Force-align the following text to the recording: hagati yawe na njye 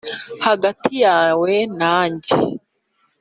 hagati 0.45 0.91
yawe 1.05 1.53
na 1.79 1.95
njye 2.11 2.35